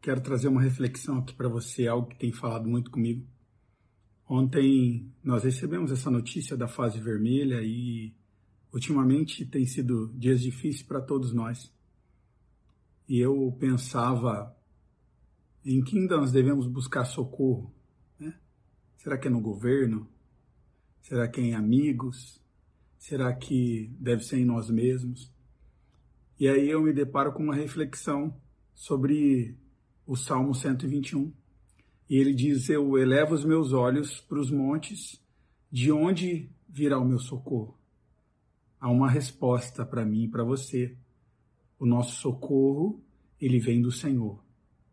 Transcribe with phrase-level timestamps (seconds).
[0.00, 3.26] quero trazer uma reflexão aqui para você, algo que tem falado muito comigo.
[4.28, 8.14] Ontem nós recebemos essa notícia da fase vermelha e
[8.72, 11.72] ultimamente tem sido dias difíceis para todos nós.
[13.08, 14.56] E eu pensava
[15.64, 17.72] em que ainda nós devemos buscar socorro.
[18.18, 18.34] Né?
[18.96, 20.08] Será que é no governo?
[21.02, 22.40] Será que é em amigos?
[22.98, 25.32] Será que deve ser em nós mesmos?
[26.38, 28.40] E aí eu me deparo com uma reflexão
[28.82, 29.56] sobre
[30.04, 31.32] o Salmo 121.
[32.10, 35.22] E ele diz: Eu elevo os meus olhos para os montes,
[35.70, 37.78] de onde virá o meu socorro?
[38.80, 40.96] Há uma resposta para mim e para você.
[41.78, 43.00] O nosso socorro,
[43.40, 44.42] ele vem do Senhor,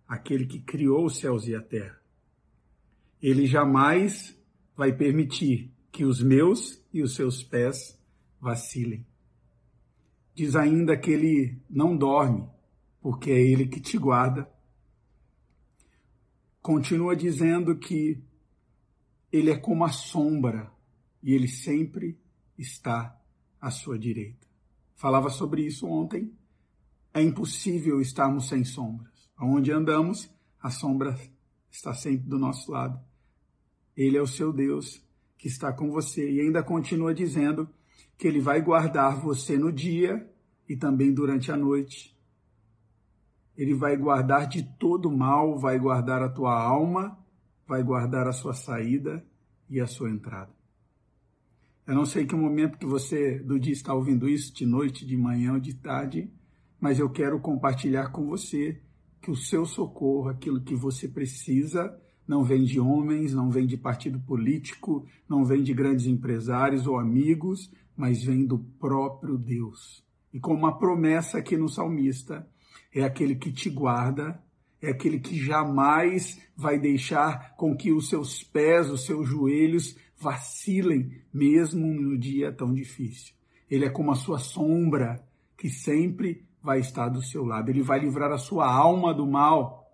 [0.07, 1.99] aquele que criou os céus e a terra.
[3.19, 4.39] Ele jamais
[4.77, 7.99] vai permitir que os meus e os seus pés
[8.39, 9.03] vacilem.
[10.35, 12.47] Diz ainda que ele não dorme,
[13.01, 14.49] porque é ele que te guarda
[16.61, 18.21] continua dizendo que
[19.31, 20.71] ele é como a sombra
[21.21, 22.19] e ele sempre
[22.57, 23.19] está
[23.59, 24.47] à sua direita.
[24.95, 26.33] Falava sobre isso ontem.
[27.13, 29.29] É impossível estarmos sem sombras.
[29.35, 30.29] Aonde andamos,
[30.61, 31.17] a sombra
[31.71, 32.99] está sempre do nosso lado.
[33.95, 35.03] Ele é o seu Deus
[35.37, 37.69] que está com você e ainda continua dizendo
[38.17, 40.29] que ele vai guardar você no dia
[40.67, 42.15] e também durante a noite
[43.61, 47.19] ele vai guardar de todo mal, vai guardar a tua alma,
[47.67, 49.21] vai guardar a sua saída
[49.69, 50.49] e a sua entrada.
[51.85, 55.17] Eu não sei que momento que você do dia está ouvindo isso, de noite, de
[55.17, 56.31] manhã ou de tarde,
[56.79, 58.81] mas eu quero compartilhar com você
[59.21, 61.93] que o seu socorro, aquilo que você precisa,
[62.25, 66.97] não vem de homens, não vem de partido político, não vem de grandes empresários ou
[66.97, 70.01] amigos, mas vem do próprio Deus.
[70.33, 72.47] E com uma promessa aqui no salmista,
[72.93, 74.41] é aquele que te guarda,
[74.81, 81.21] é aquele que jamais vai deixar com que os seus pés, os seus joelhos vacilem,
[81.33, 83.33] mesmo no dia tão difícil.
[83.69, 85.23] Ele é como a sua sombra,
[85.57, 87.69] que sempre vai estar do seu lado.
[87.69, 89.87] Ele vai livrar a sua alma do mal.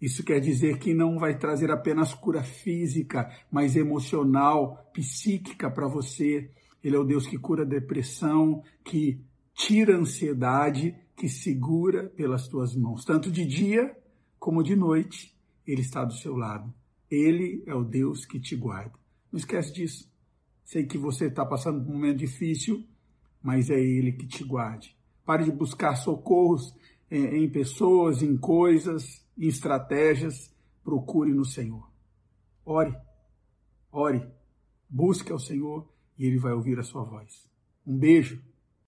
[0.00, 6.50] Isso quer dizer que não vai trazer apenas cura física, mas emocional, psíquica para você.
[6.82, 9.20] Ele é o Deus que cura depressão, que
[9.54, 13.94] tira ansiedade que segura pelas tuas mãos, tanto de dia
[14.38, 16.72] como de noite, ele está do seu lado.
[17.10, 18.94] Ele é o Deus que te guarda.
[19.30, 20.10] Não esquece disso.
[20.64, 22.88] Sei que você está passando por um momento difícil,
[23.42, 24.96] mas é Ele que te guarde.
[25.22, 26.74] Pare de buscar socorros
[27.10, 30.50] em pessoas, em coisas, em estratégias.
[30.82, 31.86] Procure no Senhor.
[32.64, 32.96] Ore,
[33.92, 34.26] ore,
[34.88, 35.86] busque ao Senhor
[36.18, 37.46] e Ele vai ouvir a sua voz.
[37.86, 38.42] Um beijo